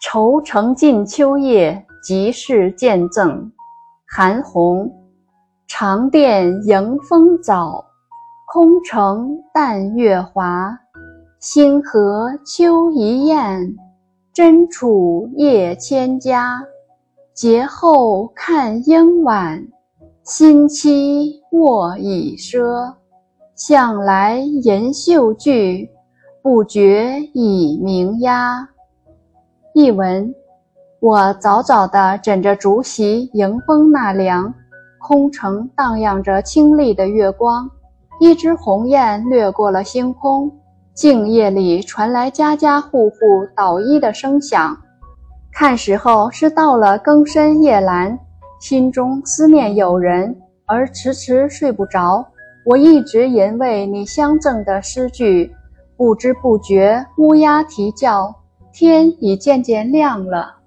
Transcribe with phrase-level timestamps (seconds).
[0.00, 3.50] 愁成尽秋夜，即是见赠。
[4.06, 4.90] 韩翃。
[5.66, 7.84] 长殿迎风早，
[8.46, 10.78] 空城淡月华。
[11.40, 13.76] 星河秋一雁，
[14.32, 16.60] 真处夜千家。
[17.34, 19.62] 节后看应晚，
[20.24, 22.94] 新期卧已奢。
[23.54, 25.90] 向来吟秀句，
[26.42, 28.68] 不觉已鸣鸦。
[29.80, 30.34] 译文：
[30.98, 34.52] 我早早地枕着竹席迎风纳凉，
[34.98, 37.70] 空城荡漾着清丽的月光，
[38.18, 40.50] 一只鸿雁掠过了星空。
[40.94, 43.16] 静夜里传来家家户户
[43.54, 44.76] 捣衣的声响，
[45.52, 48.18] 看时候是到了更深夜阑，
[48.58, 50.36] 心中思念友人
[50.66, 52.26] 而迟迟睡不着。
[52.66, 55.54] 我一直吟为你相赠的诗句，
[55.96, 58.34] 不知不觉乌鸦啼叫，
[58.80, 60.57] 天已渐渐亮了。